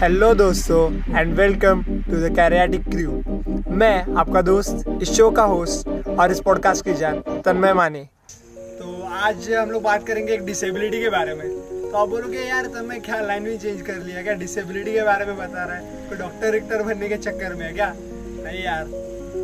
Hello 0.00 0.32
दोस्तों 0.34 1.16
and 1.16 1.32
welcome 1.36 1.82
to 2.02 2.16
the 2.18 2.28
careatic 2.36 2.84
crew 2.84 3.72
मैं 3.76 4.14
आपका 4.18 4.42
दोस्त 4.42 4.84
इस 5.02 5.10
शो 5.10 5.30
का 5.30 5.42
होस्ट 5.42 5.88
और 6.10 6.32
इस 6.32 6.40
पॉडकास्ट 6.40 6.84
की 6.84 6.94
जान 6.94 7.18
तन्मय 7.44 7.72
माने। 7.74 8.00
तो 8.78 9.02
आज 9.18 9.50
हम 9.52 9.70
लोग 9.70 9.82
बात 9.82 10.06
करेंगे 10.06 10.32
एक 10.34 10.44
डिसेबिलिटी 10.46 11.00
के 11.00 11.08
बारे 11.10 11.34
में। 11.34 11.46
तो 11.50 11.96
आप 11.96 12.08
बोलोगे, 12.08 12.38
यार 12.38 12.66
तन्मय, 12.66 13.00
क्या 13.00 13.20
लाइन 13.20 13.44
भी 13.44 13.56
चेंज 13.56 13.82
कर 13.82 13.96
लिया 13.96 14.22
क्या? 14.22 14.34
डिसेबिलिटी 14.34 14.92
के 14.92 15.02
बारे 15.02 15.26
में 15.26 15.36
बता 15.36 15.64
रहा 15.64 15.76
है। 15.76 16.08
तो 16.08 16.16
डॉक्टर 16.16 16.52
विक्टर 16.52 16.82
बनने 16.82 17.08
के 17.08 17.16
चक्कर 17.18 17.54
में 17.54 17.66
है 17.66 17.72
क्या? 17.72 17.92
नहीं 17.96 18.62
यार 18.64 18.86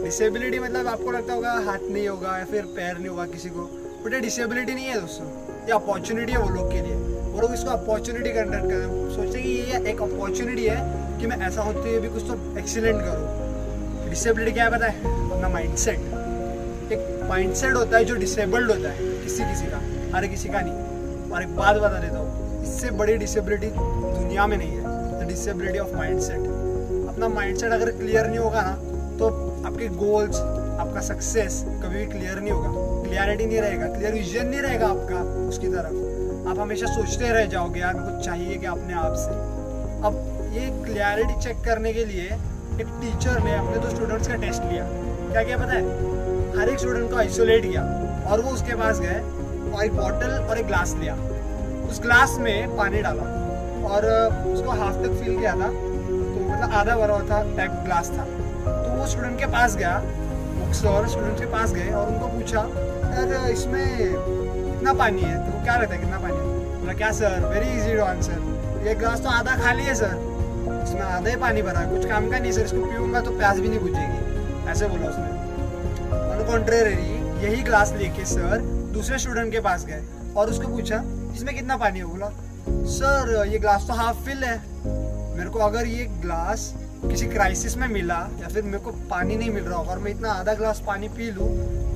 डिसेबिलिटी 0.04 0.59
मतलब 0.59 0.86
आपको 0.88 1.11
लगता 1.11 1.34
होगा 1.34 1.52
हाथ 1.66 1.91
नहीं 1.91 2.09
होगा 2.09 2.38
या 2.38 2.45
फिर 2.45 2.62
पैर 2.77 2.96
नहीं 2.96 3.09
होगा 3.09 3.27
किसी 3.34 3.48
को। 3.48 3.68
बट 4.04 4.14
ये 4.14 4.20
डिसेबिलिटी 4.20 4.75
नहीं 4.75 4.86
है 4.86 5.00
दोस्तों, 5.00 5.27
ये 5.66 5.73
अपॉर्चुनिटी 5.75 6.32
है 6.32 6.38
वो 6.38 6.48
लोग 6.48 6.73
के 6.73 6.80
लिए। 6.80 7.14
वो 7.37 7.43
लोग 7.43 7.53
इसको 7.55 7.71
अपॉर्चुनिटी 7.71 8.30
कंडक्ट 8.32 8.64
कर 8.64 9.11
सोचते 9.14 9.41
कि 9.41 9.48
ये 9.48 9.79
एक 9.91 10.00
अपॉर्चुनिटी 10.03 10.62
है 10.66 10.77
कि 11.21 11.27
मैं 11.27 11.36
ऐसा 11.46 11.62
होते 11.62 11.80
हुए 11.80 11.99
भी 12.00 12.09
कुछ 12.11 12.22
तो 12.29 12.36
एक्सीलेंट 12.59 13.00
करूँ। 13.00 14.09
डिसेबिलिटी 14.11 14.53
क्या 14.53 14.68
पता 14.71 14.86
है? 14.86 15.12
अपना 15.31 15.49
माइंडसेट 15.49 16.93
एक 16.93 17.26
माइंडसेट 17.29 17.75
होता 17.75 17.96
है 17.96 18.04
जो 18.04 18.14
डिसेबल्ड 18.14 18.71
होता 18.71 18.90
है, 18.90 19.09
किसी 19.25 19.45
किसी 19.45 19.67
का, 19.67 19.81
हर 20.17 20.26
किसी 20.26 20.49
का 20.49 20.61
नहीं। 20.61 21.31
और 21.31 21.43
एक 21.43 21.54
बात 21.57 21.76
बता 21.76 22.00
देता 22.00 22.18
हूँ, 22.18 22.62
इससे 22.62 22.90
बड़ी 22.99 23.17
डिसेबिलिटी 23.18 23.71
दुनिया 23.76 24.46
में 24.46 24.57
नहीं 24.57 24.71
है। 24.71 25.21
द 25.21 25.29
डिसेबिलिटी 25.29 25.79
ऑफ़ 25.79 25.95
माइंडसेट 25.96 26.40
अपना 27.11 27.29
माइंडसेट 27.29 27.73
अगर 27.73 27.90
क्लियर 27.98 28.26
नहीं 28.26 28.39
होगा 28.39 28.62
ना 28.62 28.75
तो 29.18 29.29
आपके 29.67 29.89
गोल्स 29.98 30.40
आपका 30.81 31.00
सक्सेस 31.03 31.62
कभी 31.68 31.96
भी 31.96 32.06
क्लियर 32.09 32.41
नहीं 32.41 32.53
होगा। 32.53 32.70
क्लियरिटी 33.05 33.47
नहीं 33.47 33.61
रहेगा 33.61 33.95
क्लियर 33.95 34.12
विजन 34.14 34.47
नहीं 34.47 34.61
रहेगा 34.61 34.87
आपका, 34.89 35.23
उसकी 35.48 35.69
तरफ़। 35.69 36.05
आप 36.48 36.59
हमेशा 36.59 36.86
सोचते 36.86 37.28
रह 37.28 37.45
जाओगे, 37.45 37.81
यार 37.81 37.95
कुछ 37.95 38.25
चाहिए 38.25 38.56
कि 38.56 38.67
अपने 38.67 38.95
आप 38.95 39.14
से? 39.14 39.31
अब 40.06 40.50
ये 40.53 40.67
क्लियरिटी 40.84 41.41
चेक 41.41 41.56
करने 41.64 41.92
के 41.92 42.05
लिए 42.05 42.25
एक 42.81 42.87
टीचर 43.00 43.42
ने 43.42 43.55
अपने 43.55 43.78
दो 43.78 43.89
स्टूडेंट्स 43.91 44.29
का 44.29 44.34
टेस्ट 44.34 44.62
लिया। 44.62 44.85
क्या 45.33 45.43
क्या 45.43 45.57
पता 45.57 45.73
है? 45.73 45.83
हर 46.59 46.69
एक 46.69 46.79
स्टूडेंट 46.79 47.11
को 47.11 47.17
आइसोलेट 47.17 47.62
किया 47.62 47.83
और 48.31 48.41
वो 48.41 48.51
उसके 48.51 48.75
पास 48.75 49.01
गए 49.01 49.19
और 49.70 49.85
एक 49.85 49.97
बॉटल 49.97 50.31
और 50.31 50.59
एक 50.59 50.67
ग्लास 50.67 50.95
लिया। 50.95 51.15
उस 51.91 52.01
ग्लास 52.03 52.37
में 52.41 52.77
पानी 52.77 53.03
डाला 53.03 53.27
और 53.89 54.07
उसको 54.53 54.70
हाफ़ 54.70 54.97
तक 54.97 55.20
फिल 55.25 55.39
किया 55.39 55.53
था। 55.53 55.69
तो 55.69 56.48
मतलब 56.48 56.70
आधा 56.75 56.97
भरा 56.97 57.19
था 57.20 57.42
टाइप 57.57 57.70
ग्लास 57.85 58.11
था। 58.11 58.25
तो 58.83 58.97
वो 58.97 59.07
स्टूडेंट 59.07 59.39
के 59.39 59.47
पास 59.47 59.77
गया 59.77 59.98
बुक्स 60.59 60.85
और 60.85 61.09
स्टूडेंट 61.09 61.39
के 61.39 61.47
पास 61.47 61.73
गए 61.73 61.91
और 61.91 62.09
उनको 62.09 62.27
पूछा, 62.27 62.61
यार, 63.15 63.51
इसमें 63.51 64.15
कितना 64.77 64.92
पानी 64.92 65.20
है? 65.20 65.37
तो 65.47 65.65
क्या 65.65 65.75
रहता 65.75 65.95
है 65.95 66.01
कितना 66.01 66.19
पानी 66.19 66.37
है? 66.37 66.45
बोला, 66.87 66.97
क्या 66.98 67.11
sir? 67.12 67.45
Very 67.45 67.67
easy 67.77 67.95
to 67.97 68.03
answer 68.05 68.84
ये 68.87 68.95
ग्लास 68.95 69.20
तो 69.23 69.29
आधा 69.29 69.55
खाली 69.56 69.83
है, 69.83 69.95
सर। 69.95 70.12
इसमें 70.83 71.01
आधा 71.03 71.31
ही 71.31 71.37
पानी 71.37 71.62
भरा 71.62 71.81
कुछ 71.91 72.06
काम 72.09 72.31
का 72.31 72.39
नहीं, 72.39 72.53
सर। 72.53 72.65
इसको 72.65 72.84
पीऊँगा 72.84 73.20
तो 73.20 73.31
प्यास 73.39 73.59
भी 73.59 73.69
नहीं 73.69 73.79
बुझेगी। 73.81 74.69
ऐसे 74.70 74.89
बोला 74.89 75.09
उसने। 75.09 75.25
ऑन 76.34 76.45
कॉन्ट्रेरी 76.47 76.95
यही 77.45 77.62
ग्लास 77.62 77.92
लेके, 77.92 78.25
सर, 78.27 78.61
दूसरे 78.95 79.19
स्टूडेंट 79.19 79.53
के 79.53 79.61
पास 79.61 79.87
गए 79.87 80.03
और 80.37 80.51
उसको 80.51 80.69
पूछा, 80.69 81.03
इसमें 81.34 81.55
कितना 81.55 81.77
पानी 81.77 81.98
है? 81.98 82.05
बोला, 82.05 82.31
सर, 82.92 83.45
ये 83.48 83.59
ग्लास 83.59 83.89
तो 83.89 83.95
हाफ़ 83.95 84.25
फिल 84.25 84.45
है। 84.45 84.57
मेरे 85.37 85.51
को 85.51 85.59
अगर 85.61 85.87
ये 85.89 86.05
ग्लास 86.23 86.73
किसी 87.03 87.27
क्राइसिस 87.27 87.77
में 87.77 87.89
मिला 87.89 88.27
या 88.41 88.48
फिर 88.48 88.62
मेरे 88.64 88.79
को 88.79 88.91
पानी 89.11 89.37
नहीं 89.37 89.51
मिल 89.51 89.64
रहा 89.64 89.79
और 89.81 89.98
मैं 89.98 90.11
इतना 90.11 90.33
आधा 90.33 90.55
ग्लास 90.55 90.83
पानी 90.87 91.09
पी 91.09 91.31
लूँ 91.31 91.51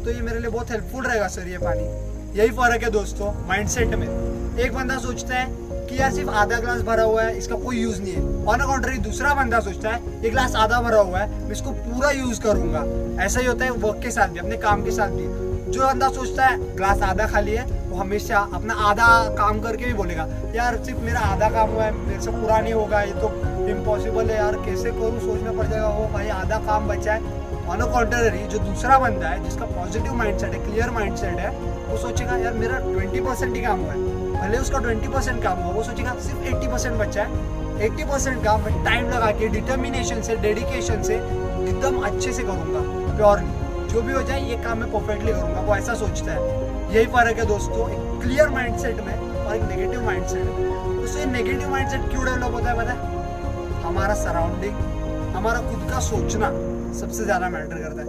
तो 0.04 0.10
ये 0.10 0.20
मेरे 0.20 0.38
लिए 0.38 0.50
बहुत 0.50 0.70
हेल्पफुल 0.70 1.04
रहेगा, 1.04 1.28
सर, 1.28 1.48
ये 1.48 1.58
पानी। 1.58 2.08
यही 2.36 2.50
फ़र्क 2.50 2.82
है 2.82 2.90
दोस्तों 2.90 3.32
माइंडसेट 3.48 3.94
में। 3.94 4.06
एक 4.58 4.74
बंदा 4.74 4.98
सोचता 4.98 5.36
है 5.36 5.46
कि 5.86 5.98
यार 6.00 6.12
सिर्फ़ 6.12 6.30
आधा 6.30 6.58
ग्लास 6.58 6.80
भरा 6.80 7.02
हुआ 7.02 7.22
है, 7.22 7.38
इसका 7.38 7.54
कोई 7.54 7.76
यूज़ 7.76 8.02
नहीं 8.02 8.12
है। 8.12 8.46
ऑन 8.46 8.66
कॉन्ट्री 8.66 8.98
दूसरा 8.98 9.34
बंदा 9.34 9.60
सोचता 9.60 9.90
है, 9.90 10.22
ये 10.22 10.30
ग्लास 10.30 10.54
आधा 10.54 10.80
भरा 10.80 11.00
हुआ 11.00 11.18
है, 11.18 11.44
मैं 11.44 11.52
इसको 11.52 11.70
पूरा 11.70 12.10
यूज़ 12.10 12.40
करूँगा। 12.40 12.84
ऐसा 13.24 13.40
ही 13.40 13.46
होता 13.46 13.64
है 13.64 13.70
वर्क 13.70 14.02
के 14.02 14.10
साथ 14.10 14.28
भी, 14.28 14.38
अपने 14.38 14.56
काम 14.56 14.84
के 14.84 14.90
साथ 14.90 15.08
भी। 15.08 15.72
जो 15.72 15.86
बंदा 15.86 16.08
सोचता 16.08 16.46
है 16.46 16.76
ग्लास 16.76 17.02
आधा 17.02 17.26
खाली 17.26 17.52
है 17.52 17.79
हमेशा 18.00 18.38
अपना 18.54 18.74
आधा 18.88 19.08
काम 19.36 19.60
करके 19.60 19.84
भी 19.84 19.92
बोलेगा, 19.94 20.26
यार, 20.54 20.76
सिर्फ़ 20.84 21.00
मेरा 21.00 21.20
आधा 21.26 21.48
काम 21.50 21.70
हुआ 21.70 21.84
है, 21.84 21.92
मेरे 21.96 22.20
से 22.22 22.30
पूरा 22.30 22.58
नहीं 22.60 22.72
होगा, 22.72 23.00
ये 23.02 23.12
तो 23.14 23.28
इम्पॉसिबल 23.70 24.30
है 24.30 24.36
यार, 24.36 24.56
कैसे 24.66 24.90
करूँ, 24.90 25.20
सोचना 25.20 25.52
पड़ 25.52 25.66
जाएगा 25.66 25.88
वो 25.88 26.06
भाई, 26.12 26.28
आधा 26.30 26.58
काम 26.66 26.88
बचा 26.88 27.12
है 27.12 27.38
ऑन 27.70 27.84
कॉन्ट्ररी 27.92 28.46
जो 28.46 28.58
दूसरा 28.60 28.98
बंदा 28.98 29.28
है, 29.28 29.42
जिसका 29.44 29.66
पॉजिटिव 29.66 30.14
माइंडसेट 30.14 30.54
है 30.54 30.58
क्लियर 30.60 30.90
माइंडसेट 30.90 31.38
है, 31.38 31.50
वो 31.88 31.96
सोचेगा, 31.98 32.36
यार, 32.36 32.52
मेरा 32.54 32.78
ट्वेंटी 32.80 33.20
परसेंट 33.20 33.54
ही 33.56 33.62
काम 33.62 33.80
हुआ 33.80 33.92
है, 33.92 33.98
भले 34.40 34.58
उसका 34.58 34.78
ट्वेंटी 34.78 35.08
परसेंट 35.08 35.42
काम 35.42 35.58
हुआ, 35.58 35.72
वो 35.72 35.82
सोचेगा, 35.82 36.14
सिर्फ़ 36.20 36.46
एट्टी 36.46 36.68
परसेंट 36.68 36.96
बचा 36.96 37.22
है 37.22 37.58
एट्टी 37.84 38.04
परसेंट 38.04 38.42
काम 38.44 38.62
मैं 38.62 38.84
टाइम 38.84 39.08
लगा 39.10 39.30
के 39.32 39.48
डिटर्मिनेशन 39.48 40.20
से 40.22 40.36
डेडिकेशन 40.38 41.02
से, 41.02 41.14
एकदम 41.14 42.00
अच्छे 42.02 42.32
से 42.32 42.42
करूँगा 42.42 42.80
प्योरली 43.16 43.58
जो 43.92 44.02
भी 44.02 44.12
हो 44.12 44.22
जाए, 44.22 44.40
ये 44.40 44.56
काम 44.64 44.78
मैं 44.78 44.90
परफेक्टली 44.92 45.32
करूँगा, 45.32 45.60
वो 45.60 45.74
ऐसा 45.76 45.94
सोचता 45.94 46.32
है. 46.32 46.68
यही 46.90 47.06
फ़र्क 47.06 47.38
है 47.38 47.44
दोस्तों, 47.46 47.88
एक 47.90 48.20
क्लियर 48.22 48.48
माइंडसेट 48.48 49.00
में 49.00 49.14
और 49.16 49.54
एक 49.56 49.62
नेगेटिव 49.62 50.04
माइंडसेट 50.04 50.44
में। 50.44 50.96
दोस्तों 50.96 51.20
ये 51.20 51.26
नेगेटिव 51.26 51.68
माइंडसेट 51.70 52.08
क्यों 52.10 52.24
डेवलप 52.24 52.52
होता 52.52 52.70
है 52.70 52.76
पता 52.76 52.92
है? 52.92 53.82
हमारा 53.82 54.14
सराउंडिंग 54.14 54.74
हमारा 55.36 55.60
खुद 55.60 55.90
का 55.90 56.00
सोचना 56.00 56.48
सबसे 57.00 57.24
ज़्यादा 57.24 57.48
मैटर 57.48 57.78
करता 57.78 58.02
है। 58.02 58.08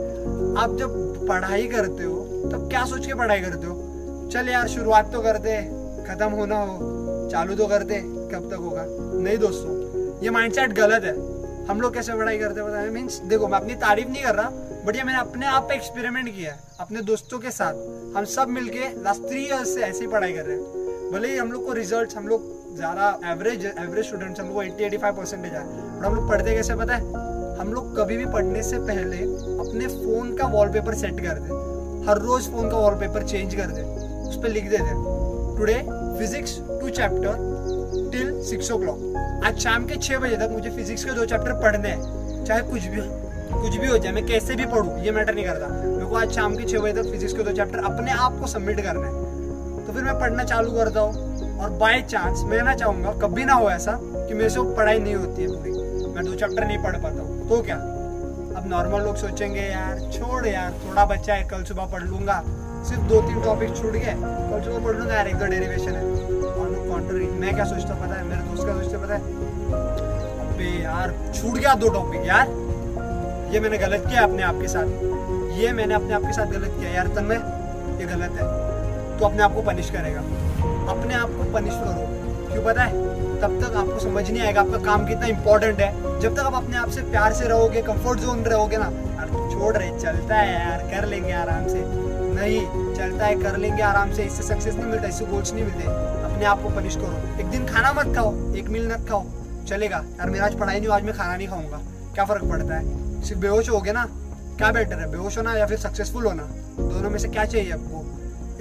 आप 0.64 0.76
जब 0.80 0.96
पढ़ाई 1.28 1.68
करते 1.68 2.04
हो, 2.04 2.16
तब 2.54 2.68
क्या 2.70 2.84
सोच 2.86 3.06
के 3.06 3.14
पढ़ाई 3.14 3.42
करते 3.42 3.68
हो? 3.68 4.30
चल 4.34 4.50
यार, 4.50 4.68
शुरुआत 4.68 5.12
तो 5.14 5.22
करते, 5.22 5.56
खत्म 6.08 6.30
होना 6.32 6.58
हो, 6.58 7.30
चालू 7.32 7.56
तो 7.56 7.68
करते, 7.68 8.02
कब 8.34 8.50
तक 8.52 8.60
होगा? 8.60 8.86
नहीं 8.88 9.38
दोस्तों, 9.38 10.20
ये 10.24 10.30
माइंडसेट 10.30 10.74
गलत 10.74 11.04
है। 11.04 11.16
हम 11.68 11.82
लोग 11.82 11.94
कैसे 11.94 12.14
पढ़ाई 12.14 12.38
करते 12.38 12.62
हैं 12.72 12.90
मीन्स 12.92 13.20
देखो, 13.26 13.48
मैं 13.48 13.60
अपनी 13.60 13.76
तारीफ़ 13.78 14.10
नहीं 14.10 14.24
कर 14.24 14.36
रहा 14.36 14.50
बट 14.86 14.96
ये 14.96 15.04
मैंने 15.04 15.20
अपने 15.20 15.46
आप 15.48 15.64
पे 15.70 15.76
एक्सपेरिमेंट 15.76 16.34
किया 16.36 16.54
है 16.54 16.60
अपने 16.80 17.02
दोस्तों 17.04 17.40
के 17.40 17.52
साथ। 17.52 17.74
हम 18.16 18.26
सब 18.28 18.48
मिलके 18.50 18.88
लास्ट 19.04 19.28
थ्री 19.30 19.44
ईयर्स 19.46 19.74
से 19.76 19.82
ऐसे 19.82 20.00
ही 20.00 20.08
पढ़ाई 20.12 20.34
कर 20.34 20.46
रहे 20.46 20.56
हैं। 20.56 21.12
भले 21.12 21.32
ही 21.32 21.38
हम 21.38 21.52
लोग 21.52 21.66
को 21.66 21.74
रिज़ल्ट 21.74 22.16
हम 22.18 22.28
लोग 22.28 22.50
ज़्यादा 22.76 23.10
एवरेज 23.32 23.66
एवरेज 23.66 24.06
स्टूडेंट्स 24.06 24.40
हम 24.40 24.48
लोग 24.48 24.56
को 24.56 24.64
एट्टी 24.64 24.84
एटी 24.84 24.98
फाइव 24.98 25.16
परसेंटेज 25.16 25.54
आए 25.54 25.64
बट 25.64 26.06
हम 26.06 26.16
लोग 26.16 26.30
पढ़ते 26.30 26.56
कैसे 26.56 26.76
पता 26.76 26.96
है? 26.96 27.02
हम 27.60 27.74
लोग 27.74 27.96
कभी 27.98 28.18
भी 28.18 28.26
पढ़ने 28.34 28.64
से 28.64 28.80
पहले 28.82 29.18
अपने 29.60 29.88
फ़ोन 29.88 30.36
का 30.38 30.48
वॉलपेपर 30.50 30.96
सेट 30.96 31.20
कर 31.24 31.40
दे। 31.40 31.60
हर 32.08 32.22
रोज़ 32.22 32.50
फ़ोन 32.52 32.70
का 32.70 32.78
वॉलपेपर 32.78 33.28
चेंज 33.28 33.56
कर 33.56 33.72
दे। 33.72 33.82
उस 34.30 34.42
पर 34.44 34.50
लिख 34.50 34.70
देते 34.70 35.00
today 35.58 35.74
physics 36.20 36.58
two 36.70 36.90
chapter 36.92 37.50
till 38.12 38.42
six 38.44 38.72
o'clock 38.80 39.44
आज 39.46 39.60
शाम 39.60 39.86
के 39.88 39.96
छः 39.98 40.20
बजे 40.20 40.38
तक 40.38 40.50
मुझे 40.52 40.70
फिजिक्स 40.72 41.04
के 41.06 41.12
दो 41.12 41.26
चैप्टर 41.26 41.54
पढ़ने 41.62 41.90
हैं, 41.90 42.46
चाहे 42.46 42.62
कुछ 42.62 42.86
भी 42.86 43.02
कुछ 43.54 43.76
भी 43.76 43.88
हो 43.88 43.98
जाए, 43.98 44.12
मैं 44.14 44.26
कैसे 44.26 44.56
भी 44.56 44.66
पढ़ूँ, 44.66 45.00
ये 45.00 45.12
मैटर 45.12 45.36
नहीं 45.36 45.46
करता। 45.46 45.68
मेरे 45.68 46.06
को 46.06 46.16
आज 46.16 46.32
शाम 46.32 46.56
के 46.56 46.64
छः 46.64 46.80
बजे 46.80 46.94
तक 46.94 47.10
फिजिक्स 47.12 47.34
के 47.34 47.44
दो 47.44 47.52
चैप्टर 47.52 47.84
अपने 47.86 48.12
आप 48.12 48.40
को 48.40 48.48
सबमिट 48.48 48.82
करना 48.82 49.08
है। 49.08 49.86
तो 49.86 49.94
फिर 49.94 50.04
मैं 50.04 50.20
पढ़ना 50.20 50.44
चालू 50.44 50.72
करता 50.72 51.00
हूँ, 51.00 51.60
और 51.60 51.70
बाय 51.70 52.02
चांस 52.02 52.44
मैं 52.46 52.62
ना 52.62 52.74
चाहूँगा, 52.76 53.12
कभी 53.22 53.46
ना 53.46 53.54
हो 53.54 53.70
ऐसा, 53.70 53.98
कि 54.02 54.34
मेरे 54.34 54.50
से 54.50 54.62
पढ़ाई 54.76 55.00
नहीं 55.00 55.16
होती 55.16 55.42
है 55.42 55.48
पूरी। 55.48 55.72
मैं 56.16 56.26
दो 56.26 56.36
चैप्टर 56.36 56.68
नहीं 56.68 56.78
पढ़ 56.78 56.96
पाता 56.96 57.22
हूँ। 57.22 57.48
तो 57.50 57.62
क्या? 57.62 57.76
अब 58.58 58.64
नॉर्मल 58.68 59.02
लोग 59.02 59.16
सोचेंगे, 59.16 59.62
यार, 59.62 60.00
छोड़ 60.14 60.46
यार, 60.48 60.74
थोड़ा 60.86 61.06
बच्चा 61.06 61.34
है, 61.34 61.44
कल 61.44 61.64
सुबह 61.64 61.86
पढ़ 61.86 62.04
लूँगा। 62.04 62.42
सिर्फ़ 62.90 63.04
दो 63.04 63.22
तीन 63.22 63.42
टॉपिक 63.42 63.76
छूट 63.78 63.92
गए, 63.92 64.16
कल 64.16 64.62
सुबह 64.66 64.86
पढ़ 64.86 64.96
लूँगा 64.96 65.16
यार 65.16 65.28
एक 65.28 65.36
दो 65.36 65.46
डेरिवेशन 65.46 65.92
है। 65.92 66.04
और 66.52 67.12
मैं 67.40 67.54
क्या 67.54 67.66
सोचता 67.66 67.94
पता 67.96 68.16
है? 68.16 68.24
मेरे 68.24 68.42
दोस्त 68.42 68.68
का 68.68 68.74
सोचते 68.74 68.98
पता 68.98 69.14
है? 69.14 69.22
यार, 70.82 71.14
छूट 71.36 71.58
गया 71.58 71.74
दो 71.76 71.90
टॉपिक 71.90 72.26
यार। 72.26 72.48
ये 73.52 73.60
मैंने 73.60 73.78
गलत 73.78 74.04
किया 74.10 74.22
अपने 74.24 74.44
आप 74.44 74.56
के 74.62 74.68
साथ। 74.68 74.86
ये 75.60 75.72
मैंने 75.72 75.94
अपने 75.94 76.14
आप 76.14 76.22
के 76.22 76.34
साथ 76.34 76.46
गलत 76.46 76.76
किया। 76.80 76.92
यार 76.92 77.08
तन्मय, 77.08 77.36
ये 78.00 78.06
गलत 78.06 78.32
है। 78.32 78.62
तो 79.20 79.26
अपने 79.26 79.44
आप 79.44 79.56
को 79.56 79.62
पनिश 79.62 79.90
करेगा। 79.90 80.20
अपने 80.92 81.14
आप 81.14 81.30
को 81.30 81.54
पनिश 81.54 81.74
करो। 81.74 82.22
क्यों 82.54 82.64
पता 82.64 82.84
है? 82.84 82.92
तब 83.42 83.64
तक 83.64 83.76
आपको 83.76 84.00
समझ 84.00 84.32
नहीं 84.32 84.42
आएगा 84.42 84.62
आपका 84.62 84.78
काम 84.78 85.08
कितना 85.08 85.26
इंपॉर्टेंट 85.26 85.80
है। 85.80 86.20
जब 86.20 86.34
तक 86.34 86.40
आप 86.40 86.54
अपने 86.54 86.78
आप 86.78 86.90
से 86.90 87.02
प्यार 87.02 87.34
से 87.34 87.48
रहोगे 87.48 87.82
कंफर्ट 87.82 88.20
जोन 88.20 88.44
रहोगे 88.44 88.78
ना, 88.78 88.86
यार 88.86 89.28
छोड़ 89.28 89.78
रहे 89.78 90.00
चलता 90.00 90.36
है 90.36 90.70
यार, 90.70 90.80
कर 90.80 91.08
लेंगे 91.08 91.32
आराम 91.32 91.68
से। 91.68 91.84
नहीं, 92.36 92.96
चलता 92.96 93.26
है, 93.26 93.36
कर 93.36 93.58
लेंगे 93.58 93.84
आराम 93.84 94.12
से। 94.12 94.24
इससे 94.24 94.44
सक्सेस 94.44 94.76
नहीं 94.76 94.86
मिलता, 94.86 95.08
इससे 95.08 95.26
गोल्स 95.26 95.54
नहीं 95.54 95.64
मिलते। 95.64 95.84
अपने 95.84 96.46
आप 96.46 96.64
को 96.64 96.70
पनिश 96.70 96.96
करो। 96.96 97.40
एक 97.40 97.46
दिन 97.46 97.66
खाना 97.66 97.94
मत 97.94 98.16
खाओ, 98.16 98.56
एक 98.56 98.70
मील 98.70 98.88
मत 98.88 99.10
खाओ। 99.10 99.26
चलेगा। 99.68 99.98
यार 99.98 100.30
मेरा 100.30 100.46
आज 100.46 100.60
पढ़ाई 100.60 100.80
नहीं 100.80 100.90
आज 100.90 101.04
मैं 101.04 101.14
खाना 101.14 101.36
नहीं 101.36 101.48
खाऊँगा। 101.48 101.80
क्या 102.14 102.26
फ़र्क 102.26 102.44
पड़ता 102.44 102.76
है? 102.76 103.01
सिर्फ़ 103.24 103.42
बेहोश 103.42 103.70
हो 103.70 103.80
गए 103.82 103.92
ना 103.92 104.06
क्या 104.58 104.72
बेटर 104.72 105.00
है 105.00 105.10
बेहोश 105.12 105.38
होना 105.38 105.54
या 105.54 105.66
फिर 105.66 105.78
सक्सेसफुल 105.78 106.26
होना? 106.26 106.44
दोनों 106.80 107.10
में 107.10 107.20
से 107.20 107.28
क्या 107.28 107.46
चाहिए 107.46 107.72
आपको? 107.72 108.04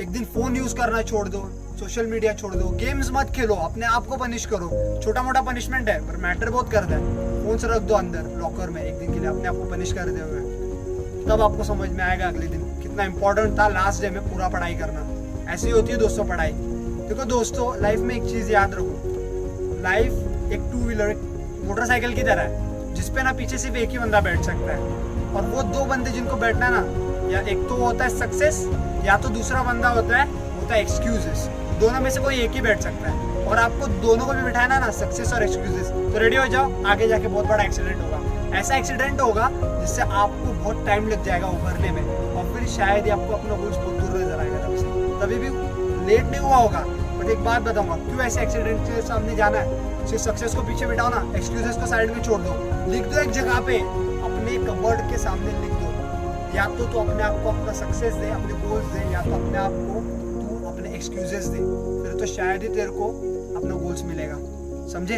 एक 0.03 0.11
दिन 0.11 0.25
फ़ोन 0.25 0.57
यूज़ 0.57 0.75
करना 0.75 1.03
छोड़ 1.03 1.29
दो 1.29 1.49
सोशल 1.79 2.07
मीडिया 2.07 2.33
छोड़ 2.35 2.55
दो 2.55 2.69
गेम्स 2.69 3.11
मत 3.13 3.31
खेलो 3.31 3.55
अपने 3.55 3.87
आप 3.87 4.07
को 4.07 4.17
पनिश 4.17 4.47
करो। 4.47 5.01
छोटा 5.03 5.23
मोटा 5.23 5.43
पनिशमेंट 5.43 5.89
है 5.89 5.99
पर 6.09 6.17
मैटर 6.17 6.51
बहुत 6.51 6.71
करता 6.73 6.97
है। 6.97 7.45
फ़ोन 7.45 7.59
से 7.59 7.69
रख 7.69 7.83
दो 7.83 7.95
अंदर 7.95 8.23
लॉकर 8.39 8.71
में 8.71 8.83
एक 8.83 8.99
दिन 8.99 9.13
के 9.13 9.21
लिए 9.21 9.29
अपने 9.29 9.49
आप 9.49 9.55
को 9.55 9.65
पनिश 9.65 9.93
कर 9.93 10.09
दे 10.09 10.21
हुए। 10.21 10.41
तब 11.27 11.43
आपको 11.43 11.65
समझ 11.65 11.89
में 11.89 12.05
आएगा 12.05 12.29
अगले 12.29 12.47
दिन 12.47 12.63
कितना 12.83 13.05
इंपॉर्टेंट 13.05 13.59
था 13.59 13.69
लास्ट 13.69 14.03
डे 14.03 14.11
में 14.11 14.23
पूरा 14.23 14.49
पढ़ाई 14.49 14.75
करना। 14.75 15.53
ऐसी 15.53 15.71
होती 15.71 15.93
है 15.93 15.99
दोस्तों 15.99 16.25
पढ़ाई। 16.25 16.53
देखो 17.09 17.25
दोस्तों 17.25 17.81
लाइफ 17.83 17.99
में 17.99 18.15
एक 18.17 18.23
चीज़ 18.23 18.51
याद 18.53 18.75
रखो। 18.75 19.83
लाइफ 19.83 20.53
एक 20.53 20.71
टू 20.73 20.79
व्हीलर 20.79 21.15
मोटरसाइकिल 21.65 22.15
की 22.15 22.23
तरह 22.23 22.43
है। 22.43 22.70
जिसपे 22.93 23.23
ना 23.23 23.33
पीछे 23.33 23.59
सिर्फ़ 23.59 23.77
एक 23.77 23.91
ही 23.91 23.99
बंदा 23.99 24.21
बैठ 24.21 24.43
सकता 24.43 24.73
है। 24.73 24.79
और 25.31 25.43
वो 25.45 25.63
दो 25.65 25.85
बंदे 25.85 26.11
जिनको 26.11 26.37
बैठना 26.37 26.67
है 26.67 26.73
ना, 26.73 27.31
या 27.31 27.41
एक 27.43 27.69
तो 27.69 27.75
होता 27.77 28.05
है 28.05 28.11
सक्सेस 28.11 28.67
या 29.05 29.17
तो 29.17 29.29
दूसरा 29.29 29.63
बंदा 29.63 29.89
होता 29.89 30.17
है 30.17 30.27
होता 30.29 30.75
है 30.75 30.81
एक्सक्यूजेस 30.81 31.49
दोनों 31.81 32.01
में 32.01 32.11
से 32.11 32.21
कोई 32.21 32.41
एक 32.41 32.51
ही 32.51 32.61
बैठ 32.61 32.81
सकता 32.81 33.11
है। 33.11 33.29
और 33.47 33.59
आपको 33.59 33.87
दोनों 34.01 34.27
को 34.27 34.33
भी 34.33 34.43
बिठाना 34.43 34.79
ना 34.79 34.91
सक्सेस 34.93 35.33
और 35.33 35.43
एक्सक्यूजेस 35.43 35.89
तो 35.89 36.19
रेडी 36.19 36.37
हो 36.37 36.47
जाओ, 36.47 36.85
आगे 36.87 37.09
जाके 37.09 37.29
बहुत 37.29 37.47
बड़ा 37.47 37.63
एक्सीडेंट 37.65 38.03
होगा। 38.03 38.59
ऐसा 38.59 38.77
एक्सीडेंट 38.77 39.21
होगा, 39.21 39.49
जिससे 39.81 40.03
आपको 40.03 40.53
बहुत 40.55 40.87
टाइम 40.87 41.09
लग 41.09 41.25
जाएगा 41.25 41.47
उभरने 41.49 41.91
में। 41.91 42.03
और 42.03 42.53
फिर 42.55 42.69
शायद 42.69 43.05
ही 43.05 43.11
आपको 43.11 43.35
अपना 43.35 43.57
गोल्स 43.57 43.77
बहुत 43.77 43.95
दूर 43.95 44.21
नज़र 44.21 44.41
आएगा 44.41 44.59
तब 44.59 44.77
से। 44.77 44.85
तभी 45.21 45.39
भी 45.39 45.49
लेट 46.07 46.25
नहीं 46.25 46.41
हुआ 46.41 46.57
होगा। 46.57 46.85
बट 47.21 47.31
एक 47.31 47.45
बात 47.45 47.63
बताऊँगा। 47.63 47.97
क्यों 47.97 48.21
ऐसे 48.21 48.43
एक्सीडेंट 48.43 48.81
के 48.81 49.03
सामने 49.03 49.37
जाना 49.37 49.59
है? 49.59 50.07
सिर्फ़ 50.07 50.23
सक्सेस 50.23 50.55
को 50.55 50.63
पीछे 50.63 50.87
बिठाओ 50.87 51.09
ना। 51.09 51.33
एक्सक्यूजेस 51.37 51.77
को 51.77 51.87
साइड 51.87 52.11
में 52.11 52.23
छोड़ 52.23 52.41
दो। 52.41 52.53
लिख 52.93 53.07
दो 53.07 53.19
एक 53.19 53.31
जगह 53.31 53.61
पे। 53.61 53.79
अपने 54.21 54.57
कबर्ड 54.57 55.11
के 55.11 55.19
सामने 55.19 55.61
लिख 55.61 55.73
दो। 55.73 55.89
या 56.57 56.65
तो 56.67 56.85
तू 56.85 56.99
अपने 56.99 57.23
आप 57.23 57.43
को 57.45 57.49
अपना 57.49 57.73
सक्सेस 57.73 58.15
दे 58.15 58.31
अपने 58.31 58.55
गोल्स 58.55 58.87
दे 58.87 59.13
या 59.13 59.21
तो 59.23 59.33
अपने 59.33 59.59
आप 59.59 59.73
को 59.73 60.01
तू 60.41 60.67
अपने 60.69 60.95
एक्सक्यूजेस 60.95 61.45
दे। 61.45 61.59
फिर 62.03 62.21
तो 62.21 62.27
शायद 62.27 62.63
ही 62.63 62.69
तेरे 62.69 62.91
को 62.91 63.09
अपना 63.57 63.75
गोल्स 63.75 64.03
मिलेगा। 64.05 64.37
समझे? 64.93 65.17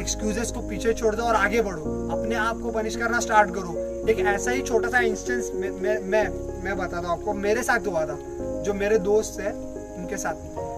एक्सक्यूजेस 0.00 0.50
को 0.50 0.60
पीछे 0.60 0.92
छोड़ 0.94 1.14
दो 1.14 1.22
और 1.22 1.34
आगे 1.34 1.62
बढ़ो। 1.62 1.82
अपने 2.10 2.34
आप 2.34 2.60
को 2.60 2.70
पनिश 2.70 2.96
करना 2.96 3.20
स्टार्ट 3.20 3.50
करो। 3.50 3.74
एक 4.08 4.18
ऐसा 4.18 4.50
ही 4.50 4.62
छोटा 4.62 4.88
सा 4.88 4.98
इंस्टेंस 4.98 5.50
मैं 5.54 5.98
मैं, 6.00 6.28
मैं 6.64 6.76
बताता 6.78 7.08
हूँ 7.08 7.18
आपको। 7.18 7.32
मेरे 7.32 7.62
साथ 7.62 7.86
हुआ 7.86 8.04
था। 8.06 8.18
जो 8.62 8.74
मेरे 8.74 8.98
दोस्त 8.98 9.40
है 9.40 9.52
उनके 9.96 10.16
साथ। 10.16 10.75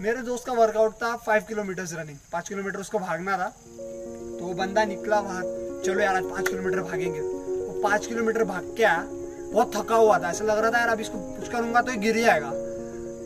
मेरे 0.00 0.22
दोस्त 0.22 0.46
का 0.46 0.52
वर्कआउट 0.52 0.92
था 0.92 1.16
फाइव 1.16 1.42
किलोमीटर 1.48 1.82
रनिंग 1.82 2.18
पाँच 2.32 2.48
किलोमीटर 2.48 2.78
उसको 2.78 2.98
भागना 2.98 3.38
था। 3.38 3.48
तो 4.38 4.44
वो 4.44 4.54
बंदा 4.54 4.84
निकला 4.84 5.20
वहाँ। 5.20 5.42
चलो 5.84 6.00
यार, 6.00 6.16
आज 6.16 6.22
पाँच 6.22 6.48
किलोमीटर 6.48 6.80
भागेंगे। 6.80 7.20
वो 7.20 7.80
पाँच 7.82 8.06
किलोमीटर 8.06 8.44
भाग 8.44 8.74
के 8.76 8.84
आया। 8.84 9.04
बहुत 9.52 9.72
थका 9.76 9.94
हुआ 9.94 10.18
था। 10.18 10.30
ऐसा 10.30 10.44
लग 10.44 10.58
रहा 10.58 10.70
था, 10.70 10.78
यार, 10.78 10.88
अब 10.88 11.00
इसको 11.00 11.18
कुछ 11.18 11.48
करूँगा 11.48 11.82
तो 11.82 11.90
ये 11.90 11.96
गिर 11.96 12.16
जाएगा। 12.16 12.50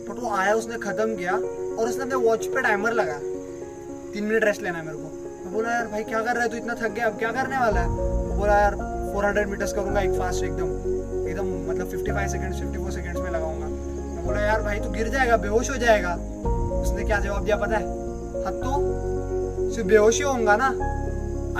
बट 0.09 0.17
वो 0.19 0.31
आया, 0.31 0.55
उसने 0.55 0.79
खत्म 0.79 1.17
किया 1.17 1.33
और 1.77 1.89
उसने 1.89 2.03
अपने 2.03 2.15
वॉच 2.15 2.47
पे 2.47 2.63
टाइमर 2.63 2.93
लगा 2.93 3.19
तीन 4.13 4.25
मिनट 4.25 4.45
रेस्ट 4.45 4.63
लेना 4.63 4.79
है 4.79 4.85
मेरे 4.85 4.97
को। 4.97 5.05
मैं 5.45 5.53
बोला, 5.53 5.71
यार, 5.71 5.87
भाई, 5.87 6.05
क्या 6.05 6.23
कर 6.23 6.35
रहा 6.35 6.43
है 6.43 6.49
तू? 6.49 6.57
इतना 6.57 6.75
थक 6.75 6.89
गया, 6.89 7.07
अब 7.07 7.19
क्या 7.19 7.33
करने 7.33 7.59
वाला 7.59 7.81
है? 7.81 7.89
वो 7.89 8.35
बोला, 8.35 8.59
यार 8.59 8.75
400 9.15 9.49
मीटर्स 9.49 9.73
करूँगा 9.73 10.01
एक 10.01 10.11
फास्ट 10.11 10.45
एकदम। 10.45 10.67
एकदम 11.29 11.71
मतलब 11.71 11.91
55 11.91 12.29
सेकंड्स 12.29 12.59
54 12.59 12.91
सेकंड्स 12.91 13.21
में 13.21 13.31
लगाऊँगा। 13.31 13.67
मैं 13.67 14.27
बोला, 14.27 14.41
यार, 14.41 14.63
भाई, 14.63 14.81
तू 14.81 14.91
गिर 14.91 15.09
जाएगा, 15.09 15.37
बेहोश 15.37 15.71
हो 15.71 15.77
जाएगा। 15.77 16.19
उसने 16.83 17.05
क्या 17.05 17.19
जवाब 17.21 17.45
दिया 17.45 17.57
पता 17.57 17.77
है? 17.77 17.85
हद 18.47 18.61
तो 18.65 19.71
सिर्फ़ 19.75 19.89
बेहोश 19.89 20.23
होऊँगा 20.23 20.57
ना। 20.57 20.69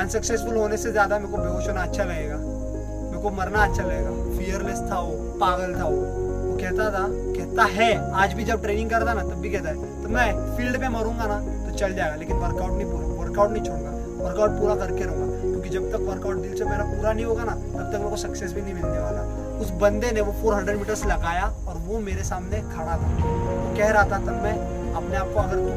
अनसक्सेसफुल 0.01 0.57
होने 0.57 0.77
से 0.77 0.93
ज़्यादा 0.93 1.19
मेरे 1.19 1.33
को 1.33 1.39
बेहोश 1.39 1.69
होना 1.69 1.83
अच्छा 1.83 2.05
लगेगा। 2.05 2.37
मेरे 2.37 3.23
को 3.23 3.31
मरना 3.31 3.65
अच्छा 3.65 3.83
लगेगा। 3.83 4.11
फियरलेस 4.39 4.79
था 4.91 4.99
वो, 5.01 5.13
पागल 5.41 5.75
था 5.81 5.85
वो। 5.85 5.97
वो 5.97 6.57
कहता 6.57 6.91
था, 6.91 7.07
कहता 7.11 7.63
है, 7.63 8.13
आज 8.13 8.33
भी 8.33 8.45
जब 8.45 8.63
ट्रेनिंग 8.63 8.91
करता 8.91 9.15
ना, 9.15 9.23
तब 9.23 9.41
भी 9.41 9.51
कहता 9.51 9.69
है। 9.69 10.03
तो 10.03 10.09
मैं 10.09 10.57
फ़ील्ड 10.57 10.81
पे 10.81 10.89
मरूँगा 10.89 11.27
ना 11.27 11.39
तो 11.41 11.77
चल 11.79 11.95
जाएगा। 11.95 12.15
लेकिन 12.15 12.37
वर्कआउट 12.37 12.73
नहीं 12.73 12.91
पूरा 12.91 13.07
वर्कआउट 13.23 13.51
नहीं 13.51 13.63
छोड़ूँगा। 13.63 13.91
वर्कआउट 14.25 14.51
पूरा 14.51 14.75
करके 14.75 15.05
रहूँगा। 15.05 15.41
क्योंकि 15.43 15.69
जब 15.69 15.91
तक 15.93 16.01
वर्कआउट 16.01 16.37
दिल 16.37 16.55
से 16.55 16.65
मेरा 16.65 16.85
पूरा 16.85 17.13
नहीं 17.13 17.25
होगा 17.25 17.45
ना, 17.45 17.53
तब 17.53 17.91
तक 17.93 17.99
मेरे 17.99 18.11
को 18.11 18.17
सक्सेस 18.17 18.53
भी 18.53 18.63
नहीं 18.63 18.75
मिलने 18.75 18.99
वाला। 18.99 19.23
उस 19.63 19.71
बंदे 19.81 20.11
ने 20.11 20.21
वो 20.21 20.33
400 20.43 20.77
मीटर्स 20.79 21.05
लगाया 21.07 21.45
और 21.69 21.77
वो 21.87 21.99
मेरे 22.01 22.23
सामने 22.25 22.61
खड़ा 22.69 22.97
था। 22.97 23.09
वो 23.09 23.75
कह 23.77 23.91
रहा 23.91 24.05
था, 24.05 24.19
तब 24.21 24.43
मैं 24.43 24.57
अपने 24.95 25.17
आप 25.17 25.33
को 25.35 25.41
अगर 25.41 25.59
तू 25.59 25.73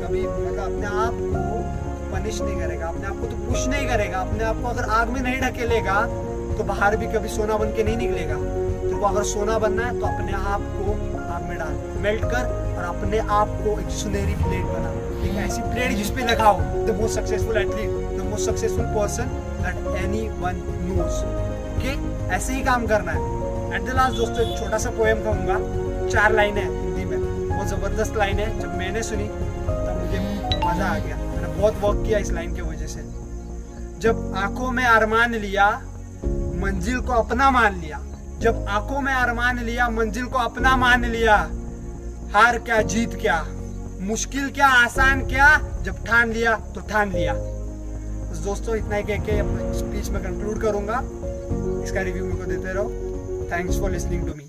कभी 0.00 0.22
मतलब 0.22 0.64
अपने 0.64 0.86
आप 1.02 1.14
को 1.24 2.12
पनिश 2.12 2.40
नहीं 2.40 2.60
करेगा, 2.60 2.86
अपने 2.88 3.06
आप 3.06 3.20
को 3.20 3.26
तो 3.26 3.36
पुश 3.46 3.66
नहीं 3.68 3.86
करेगा, 3.88 4.20
अपने 4.20 4.44
आप 4.44 4.62
को 4.62 4.68
अगर 4.68 4.90
आग 4.92 5.08
में 5.08 5.20
नहीं 5.20 5.40
ढकेलेगा 5.40 6.00
तो 6.58 6.64
बाहर 6.64 6.96
भी 6.96 7.06
कभी 7.08 7.28
सोना 7.28 7.56
बन 7.58 7.74
के 7.74 7.84
नहीं 7.84 7.96
निकलेगा। 7.96 8.36
तेरे 8.36 8.96
को 8.96 9.06
अगर 9.06 9.22
सोना 9.24 9.58
बनना 9.58 9.86
है 9.86 9.98
तो 10.00 10.06
अपने 10.06 10.32
आप 10.52 10.62
को 10.78 10.92
आग 11.24 11.42
में 11.48 11.56
डाल 11.58 11.74
मेल्ट 12.02 12.24
कर 12.32 12.74
और 12.76 12.84
अपने 12.84 13.18
आप 13.40 13.58
को 13.64 13.78
एक 13.80 13.90
सुनहरी 13.98 14.34
प्लेट 14.44 14.64
बना। 14.72 14.90
एक 15.26 15.36
ऐसी 15.44 15.62
प्लेट 15.64 15.96
जिसपे 15.96 16.24
लगाओ 16.32 16.60
the 16.86 16.96
most 17.00 17.14
successful 17.14 17.56
athlete 17.56 17.90
the 18.16 18.26
most 18.30 18.50
successful 18.50 18.86
person 18.96 19.36
that 19.62 19.76
anyone 20.40 20.64
knows 20.88 21.22
okay 21.78 21.90
ऐसे 22.34 22.52
ही 22.52 22.62
काम 22.62 22.86
करना 22.86 23.12
है। 23.12 23.76
एट 23.76 23.82
द 23.82 23.94
लास्ट 23.94 24.16
दोस्तों, 24.16 24.40
एक 24.40 24.58
छोटा 24.58 24.78
सा 24.78 24.90
पोएम 24.90 25.18
कहूँगा। 25.22 26.08
चार 26.08 26.32
लाइन 26.32 26.56
है 26.56 26.64
हिंदी 26.64 27.04
में। 27.04 27.16
वो 27.48 27.64
ज़बरदस्त 27.64 28.16
लाइन 28.16 28.38
है। 28.38 28.60
जब 28.60 28.74
मैंने 28.74 29.02
सुनी, 29.02 29.24
तब 29.24 30.00
मुझे 30.00 30.18
मज़ा 30.66 30.86
आ 30.86 30.98
गया। 30.98 31.16
मैंने 31.16 31.48
बहुत 31.60 31.74
वर्क 31.74 32.06
किया 32.06 32.18
इस 32.18 32.30
लाइन 32.30 32.54
की 32.54 32.62
वजह 32.62 32.86
से। 32.86 33.02
जब 34.00 34.32
आँखों 34.36 34.70
में 34.70 34.84
अरमान 34.84 35.34
लिया, 35.34 35.70
मंजिल 36.64 37.00
को 37.00 37.12
अपना 37.12 37.50
मान 37.50 37.80
लिया। 37.80 38.00
जब 38.38 38.66
आँखों 38.68 39.00
में 39.00 39.12
अरमान 39.14 39.58
लिया, 39.58 39.88
मंजिल 39.88 40.26
को 40.26 40.38
अपना 40.38 40.76
मान 40.76 41.04
लिया, 41.04 41.36
हार 42.34 42.58
क्या, 42.58 42.82
जीत 42.82 43.14
क्या? 43.14 43.44
मुश्किल 44.00 44.50
क्या, 44.50 44.68
आसान 44.68 45.26
क्या? 45.26 45.56
जब 45.82 46.04
ठान 46.06 46.32
लिया 46.32 46.56
तो 46.74 46.80
ठान 46.80 47.12
लिया। 47.12 47.34
दोस्तों, 48.44 48.76
इतना 48.76 48.96
ही 48.96 49.02
कह 49.02 49.16
के 49.18 49.42
स्पीच 49.78 50.08
में 50.08 50.22
कंक्लूड 50.22 50.60
करूँगा। 50.62 51.00
इसका 51.88 52.00
रिव्यू 52.02 52.24
मेरे 52.24 52.36
को 52.36 52.44
देते 52.46 52.72
रहो 52.72 53.48
thanks 53.50 53.78
for 53.80 53.90
listening 53.90 54.26
to 54.26 54.34
me 54.34 54.44